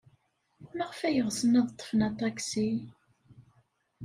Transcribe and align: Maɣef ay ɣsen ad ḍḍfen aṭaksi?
Maɣef 0.77 0.99
ay 1.07 1.17
ɣsen 1.27 1.57
ad 1.59 1.67
ḍḍfen 1.73 2.01
aṭaksi? 2.09 2.69